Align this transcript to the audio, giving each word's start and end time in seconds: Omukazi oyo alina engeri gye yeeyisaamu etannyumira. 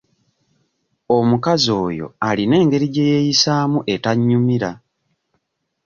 Omukazi 1.17 1.69
oyo 1.85 2.05
alina 2.27 2.55
engeri 2.61 2.87
gye 2.93 3.03
yeeyisaamu 3.11 3.79
etannyumira. 3.93 4.71